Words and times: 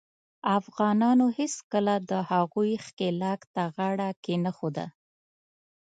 افغانانو 0.57 1.25
هیڅکله 1.37 1.95
د 2.09 2.11
هغوي 2.31 2.73
ښکیلاک 2.85 3.41
ته 3.53 3.63
غاړه 3.75 4.09
کښېنښوده. 4.23 4.85